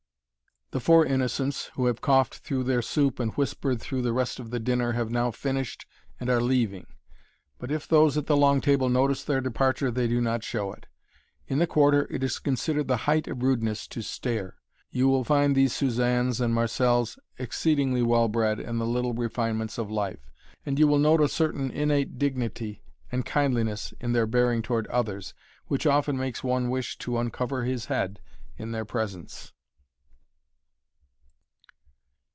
The 0.73 0.79
four 0.79 1.05
innocents, 1.05 1.65
who 1.73 1.87
have 1.87 1.99
coughed 1.99 2.35
through 2.37 2.63
their 2.63 2.81
soup 2.81 3.19
and 3.19 3.33
whispered 3.33 3.81
through 3.81 4.03
the 4.03 4.13
rest 4.13 4.39
of 4.39 4.51
the 4.51 4.59
dinner, 4.61 4.93
have 4.93 5.11
now 5.11 5.29
finished 5.29 5.85
and 6.17 6.29
are 6.29 6.39
leaving, 6.39 6.87
but 7.59 7.71
if 7.71 7.85
those 7.89 8.17
at 8.17 8.25
the 8.27 8.37
long 8.37 8.61
table 8.61 8.87
notice 8.87 9.21
their 9.21 9.41
departure, 9.41 9.91
they 9.91 10.07
do 10.07 10.21
not 10.21 10.45
show 10.45 10.71
it. 10.71 10.85
In 11.45 11.59
the 11.59 11.67
Quarter 11.67 12.07
it 12.09 12.23
is 12.23 12.39
considered 12.39 12.87
the 12.87 12.95
height 13.03 13.27
of 13.27 13.43
rudeness 13.43 13.85
to 13.89 14.01
stare. 14.01 14.59
You 14.91 15.09
will 15.09 15.25
find 15.25 15.57
these 15.57 15.73
Suzannes 15.75 16.39
and 16.39 16.53
Marcelles 16.53 17.19
exceedingly 17.37 18.01
well 18.01 18.29
bred 18.29 18.57
in 18.57 18.77
the 18.77 18.87
little 18.87 19.11
refinements 19.13 19.77
of 19.77 19.91
life, 19.91 20.31
and 20.65 20.79
you 20.79 20.87
will 20.87 20.99
note 20.99 21.19
a 21.19 21.27
certain 21.27 21.69
innate 21.69 22.17
dignity 22.17 22.81
and 23.11 23.25
kindliness 23.25 23.93
in 23.99 24.13
their 24.13 24.25
bearing 24.25 24.61
toward 24.61 24.87
others, 24.87 25.33
which 25.65 25.85
often 25.85 26.15
makes 26.15 26.45
one 26.45 26.69
wish 26.69 26.97
to 26.99 27.17
uncover 27.17 27.65
his 27.65 27.87
head 27.87 28.21
in 28.55 28.71
their 28.71 28.85
presence. 28.85 29.51